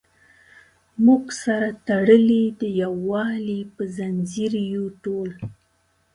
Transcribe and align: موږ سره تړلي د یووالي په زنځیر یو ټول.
موږ 1.05 1.23
سره 1.43 1.67
تړلي 1.87 2.43
د 2.61 2.63
یووالي 2.81 3.61
په 3.75 3.83
زنځیر 3.97 4.53
یو 4.73 4.85
ټول. 5.03 5.29